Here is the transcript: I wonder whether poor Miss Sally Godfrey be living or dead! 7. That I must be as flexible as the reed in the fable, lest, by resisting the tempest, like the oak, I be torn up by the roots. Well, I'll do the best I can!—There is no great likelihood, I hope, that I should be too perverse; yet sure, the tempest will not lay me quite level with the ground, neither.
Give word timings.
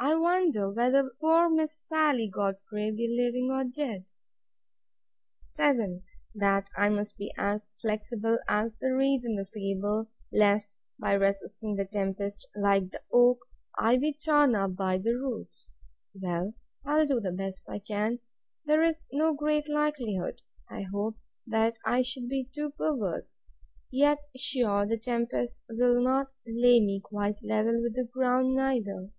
I 0.00 0.14
wonder 0.14 0.70
whether 0.70 1.10
poor 1.20 1.50
Miss 1.50 1.76
Sally 1.76 2.28
Godfrey 2.28 2.92
be 2.92 3.08
living 3.08 3.50
or 3.50 3.64
dead! 3.64 4.04
7. 5.42 6.04
That 6.36 6.70
I 6.76 6.88
must 6.88 7.16
be 7.16 7.34
as 7.36 7.68
flexible 7.80 8.38
as 8.48 8.76
the 8.76 8.94
reed 8.94 9.24
in 9.24 9.34
the 9.34 9.44
fable, 9.44 10.08
lest, 10.32 10.78
by 11.00 11.14
resisting 11.14 11.74
the 11.74 11.84
tempest, 11.84 12.46
like 12.54 12.92
the 12.92 13.02
oak, 13.12 13.40
I 13.76 13.96
be 13.98 14.12
torn 14.12 14.54
up 14.54 14.76
by 14.76 14.98
the 14.98 15.16
roots. 15.16 15.72
Well, 16.14 16.54
I'll 16.86 17.04
do 17.06 17.18
the 17.18 17.32
best 17.32 17.68
I 17.68 17.80
can!—There 17.80 18.82
is 18.82 19.04
no 19.12 19.34
great 19.34 19.68
likelihood, 19.68 20.42
I 20.70 20.82
hope, 20.82 21.18
that 21.44 21.76
I 21.84 22.02
should 22.02 22.28
be 22.28 22.48
too 22.54 22.70
perverse; 22.70 23.40
yet 23.90 24.18
sure, 24.36 24.86
the 24.86 24.96
tempest 24.96 25.60
will 25.68 26.00
not 26.00 26.30
lay 26.46 26.78
me 26.78 27.00
quite 27.02 27.42
level 27.42 27.82
with 27.82 27.96
the 27.96 28.04
ground, 28.04 28.54
neither. 28.54 29.10